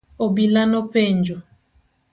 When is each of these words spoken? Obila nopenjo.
Obila 0.27 0.63
nopenjo. 0.71 1.35